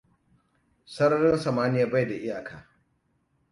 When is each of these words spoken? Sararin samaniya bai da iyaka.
Sararin 0.85 1.35
samaniya 1.37 1.85
bai 1.91 2.07
da 2.07 2.13
iyaka. 2.13 2.67